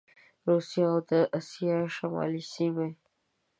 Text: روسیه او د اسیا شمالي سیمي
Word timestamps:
روسیه 0.47 0.85
او 0.91 0.97
د 1.09 1.11
اسیا 1.37 1.77
شمالي 1.95 2.41
سیمي 2.53 2.89